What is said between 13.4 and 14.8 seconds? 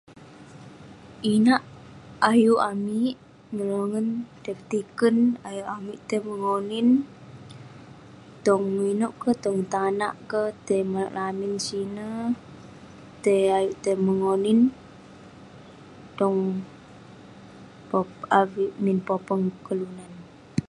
ayuk tai mengonin